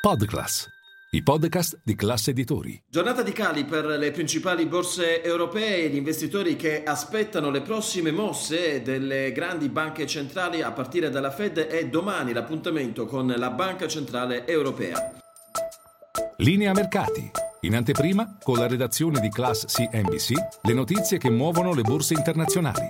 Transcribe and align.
Podclass, 0.00 0.66
i 1.10 1.22
podcast 1.22 1.82
di 1.84 1.94
classe 1.94 2.30
editori. 2.30 2.84
Giornata 2.88 3.22
di 3.22 3.32
cali 3.32 3.66
per 3.66 3.84
le 3.84 4.10
principali 4.12 4.64
borse 4.64 5.22
europee 5.22 5.84
e 5.84 5.88
gli 5.90 5.96
investitori 5.96 6.56
che 6.56 6.84
aspettano 6.84 7.50
le 7.50 7.60
prossime 7.60 8.10
mosse 8.10 8.80
delle 8.80 9.30
grandi 9.32 9.68
banche 9.68 10.06
centrali 10.06 10.62
a 10.62 10.72
partire 10.72 11.10
dalla 11.10 11.30
Fed 11.30 11.66
e 11.70 11.90
domani 11.90 12.32
l'appuntamento 12.32 13.04
con 13.04 13.26
la 13.26 13.50
Banca 13.50 13.86
Centrale 13.88 14.46
Europea. 14.46 15.12
Linea 16.38 16.72
mercati. 16.72 17.30
In 17.60 17.76
anteprima, 17.76 18.38
con 18.42 18.56
la 18.56 18.66
redazione 18.66 19.20
di 19.20 19.28
Class 19.28 19.66
CNBC, 19.66 20.32
le 20.62 20.72
notizie 20.72 21.18
che 21.18 21.28
muovono 21.28 21.74
le 21.74 21.82
borse 21.82 22.14
internazionali. 22.14 22.88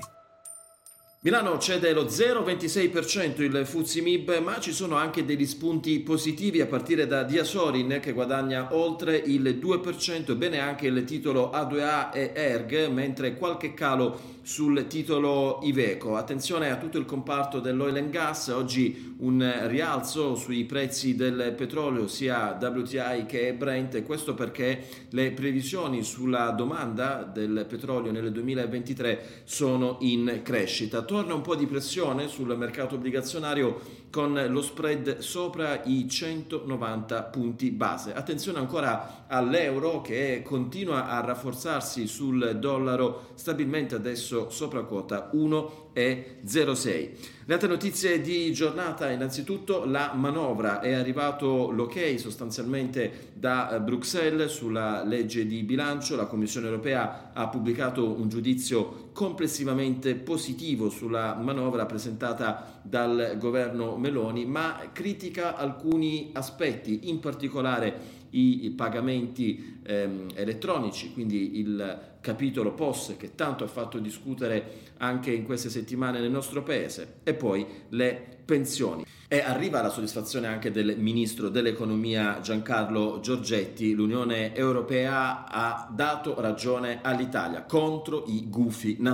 Milano 1.22 1.58
cede 1.58 1.92
lo 1.92 2.04
0,26% 2.04 3.42
il 3.42 3.66
Fuzzi 3.66 4.00
Mib, 4.00 4.38
ma 4.38 4.58
ci 4.58 4.72
sono 4.72 4.96
anche 4.96 5.26
degli 5.26 5.44
spunti 5.44 6.00
positivi 6.00 6.62
a 6.62 6.66
partire 6.66 7.06
da 7.06 7.24
Diasorin 7.24 7.98
che 8.00 8.12
guadagna 8.12 8.68
oltre 8.74 9.18
il 9.18 9.42
2%, 9.42 10.34
bene 10.34 10.60
anche 10.60 10.86
il 10.86 11.04
titolo 11.04 11.50
A2A 11.52 12.08
e 12.14 12.32
ERG, 12.34 12.86
mentre 12.86 13.34
qualche 13.34 13.74
calo 13.74 14.38
sul 14.40 14.86
titolo 14.88 15.60
Iveco. 15.62 16.16
Attenzione 16.16 16.70
a 16.70 16.76
tutto 16.78 16.96
il 16.96 17.04
comparto 17.04 17.60
dell'oil 17.60 17.96
and 17.96 18.08
gas, 18.08 18.48
oggi 18.48 19.14
un 19.18 19.66
rialzo 19.66 20.34
sui 20.34 20.64
prezzi 20.64 21.16
del 21.16 21.52
petrolio 21.54 22.08
sia 22.08 22.58
WTI 22.58 23.26
che 23.26 23.52
Brent, 23.52 24.02
questo 24.04 24.32
perché 24.32 24.86
le 25.10 25.32
previsioni 25.32 26.02
sulla 26.02 26.48
domanda 26.52 27.30
del 27.30 27.66
petrolio 27.68 28.10
nel 28.10 28.32
2023 28.32 29.42
sono 29.44 29.98
in 30.00 30.40
crescita 30.42 31.02
torna 31.10 31.34
un 31.34 31.40
po' 31.40 31.56
di 31.56 31.66
pressione 31.66 32.28
sul 32.28 32.56
mercato 32.56 32.94
obbligazionario 32.94 33.80
con 34.10 34.46
lo 34.48 34.62
spread 34.62 35.18
sopra 35.18 35.82
i 35.82 36.08
190 36.08 37.22
punti 37.24 37.72
base. 37.72 38.14
Attenzione 38.14 38.58
ancora 38.58 39.24
all'euro 39.26 40.02
che 40.02 40.42
continua 40.44 41.08
a 41.08 41.20
rafforzarsi 41.20 42.06
sul 42.06 42.58
dollaro 42.60 43.30
stabilmente 43.34 43.96
adesso 43.96 44.50
sopra 44.50 44.82
quota 44.82 45.30
1,06. 45.34 47.10
Le 47.44 47.54
altre 47.54 47.68
notizie 47.68 48.20
di 48.20 48.52
giornata, 48.52 49.10
innanzitutto 49.10 49.84
la 49.84 50.12
manovra, 50.14 50.78
è 50.78 50.92
arrivato 50.92 51.72
l'ok 51.72 52.14
sostanzialmente 52.16 53.32
da 53.34 53.74
eh, 53.74 53.80
Bruxelles 53.80 54.52
sulla 54.52 55.02
legge 55.02 55.46
di 55.46 55.64
bilancio, 55.64 56.14
la 56.14 56.26
Commissione 56.26 56.66
europea 56.66 57.32
ha 57.32 57.48
pubblicato 57.48 58.08
un 58.08 58.28
giudizio 58.28 59.08
complessivamente 59.20 60.14
positivo 60.14 60.88
sulla 60.88 61.34
manovra 61.34 61.84
presentata 61.84 62.80
dal 62.80 63.34
governo 63.36 63.98
Meloni, 63.98 64.46
ma 64.46 64.88
critica 64.94 65.56
alcuni 65.56 66.30
aspetti, 66.32 67.10
in 67.10 67.20
particolare 67.20 68.18
i 68.30 68.72
pagamenti 68.74 69.80
ehm, 69.82 70.30
elettronici, 70.32 71.12
quindi 71.12 71.58
il 71.58 72.16
capitolo 72.22 72.72
POS 72.72 73.16
che 73.18 73.34
tanto 73.34 73.64
ha 73.64 73.66
fatto 73.66 73.98
discutere 73.98 74.92
anche 74.98 75.30
in 75.32 75.44
queste 75.44 75.68
settimane 75.68 76.20
nel 76.20 76.30
nostro 76.30 76.62
paese 76.62 77.16
e 77.22 77.34
poi 77.34 77.66
le 77.90 78.38
pensioni. 78.44 79.04
E 79.28 79.40
arriva 79.40 79.80
la 79.80 79.90
soddisfazione 79.90 80.48
anche 80.48 80.72
del 80.72 80.96
ministro 80.98 81.50
dell'economia 81.50 82.40
Giancarlo 82.40 83.20
Giorgetti. 83.20 83.94
L'Unione 83.94 84.54
Europea 84.56 85.46
ha 85.46 85.88
dato 85.88 86.40
ragione 86.40 86.98
all'Italia 87.00 87.62
contro 87.62 88.24
i 88.26 88.48
gufi 88.48 88.96
nazionali. 88.98 89.09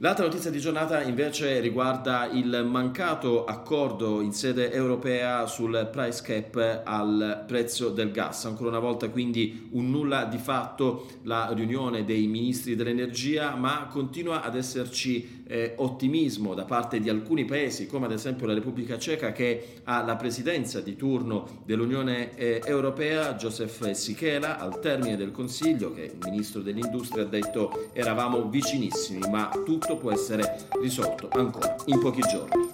L'altra 0.00 0.26
notizia 0.26 0.50
di 0.50 0.60
giornata 0.60 1.02
invece 1.02 1.58
riguarda 1.60 2.28
il 2.30 2.66
mancato 2.68 3.46
accordo 3.46 4.20
in 4.20 4.32
sede 4.32 4.70
europea 4.70 5.46
sul 5.46 5.88
price 5.90 6.22
cap 6.22 6.82
al 6.84 7.44
prezzo 7.46 7.88
del 7.88 8.10
gas. 8.10 8.44
Ancora 8.44 8.68
una 8.68 8.78
volta 8.78 9.08
quindi 9.08 9.68
un 9.70 9.90
nulla 9.90 10.24
di 10.24 10.36
fatto 10.36 11.06
la 11.22 11.50
riunione 11.54 12.04
dei 12.04 12.26
ministri 12.26 12.76
dell'energia, 12.76 13.54
ma 13.54 13.86
continua 13.90 14.42
ad 14.42 14.54
esserci 14.54 15.44
eh, 15.48 15.74
ottimismo 15.76 16.54
da 16.54 16.64
parte 16.64 16.98
di 17.00 17.08
alcuni 17.08 17.44
paesi 17.44 17.86
come 17.86 18.06
ad 18.06 18.12
esempio 18.12 18.46
la 18.46 18.54
Repubblica 18.54 18.98
Ceca 18.98 19.32
che 19.32 19.80
ha 19.84 20.02
la 20.02 20.16
presidenza 20.16 20.80
di 20.80 20.96
turno 20.96 21.62
dell'Unione 21.64 22.36
eh, 22.36 22.60
Europea, 22.64 23.34
Joseph 23.34 23.92
Sichela, 23.92 24.58
al 24.58 24.80
termine 24.80 25.16
del 25.16 25.30
Consiglio, 25.30 25.92
che 25.94 26.02
il 26.02 26.18
Ministro 26.22 26.60
dell'Industria 26.60 27.22
ha 27.22 27.26
detto 27.26 27.90
eravamo 27.92 28.42
vicinissimi, 28.86 29.20
ma 29.30 29.50
tutto 29.64 29.96
può 29.96 30.12
essere 30.12 30.68
risolto 30.80 31.28
ancora 31.32 31.76
in 31.86 31.98
pochi 31.98 32.20
giorni. 32.20 32.65